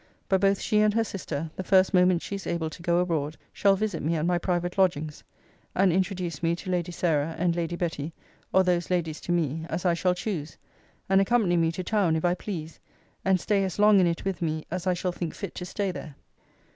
But 0.27 0.41
both 0.41 0.59
she 0.59 0.79
and 0.79 0.95
her 0.95 1.03
sister, 1.03 1.51
the 1.57 1.63
first 1.63 1.93
moment 1.93 2.23
she 2.23 2.33
is 2.33 2.47
able 2.47 2.71
to 2.71 2.81
go 2.81 2.97
abroad, 2.97 3.37
shall 3.53 3.75
visit 3.75 4.01
me 4.01 4.15
at 4.15 4.25
my 4.25 4.39
private 4.39 4.79
lodgings; 4.79 5.23
and 5.75 5.93
introduce 5.93 6.41
me 6.41 6.55
to 6.55 6.71
Lady 6.71 6.91
Sarah 6.91 7.35
and 7.37 7.55
Lady 7.55 7.75
Betty, 7.75 8.11
or 8.51 8.63
those 8.63 8.89
ladies 8.89 9.21
to 9.21 9.31
me, 9.31 9.63
as 9.69 9.85
I 9.85 9.93
shall 9.93 10.15
choose; 10.15 10.57
and 11.07 11.21
accompany 11.21 11.55
me 11.55 11.71
to 11.73 11.83
town, 11.83 12.15
if 12.15 12.25
I 12.25 12.33
please; 12.33 12.79
and 13.23 13.39
stay 13.39 13.63
as 13.63 13.77
long 13.77 13.99
in 13.99 14.07
it 14.07 14.25
with 14.25 14.41
me 14.41 14.65
as 14.71 14.87
I 14.87 14.95
shall 14.95 15.11
think 15.11 15.35
fit 15.35 15.53
to 15.53 15.65
stay 15.65 15.91
there. 15.91 16.15